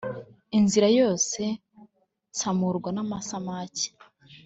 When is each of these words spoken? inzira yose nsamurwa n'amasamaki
inzira 0.57 0.87
yose 0.99 1.41
nsamurwa 2.31 2.89
n'amasamaki 2.95 3.87